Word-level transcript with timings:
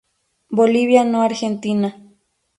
Bolivia 0.59 1.03
no 1.05 1.21
Argentina. 1.21 1.89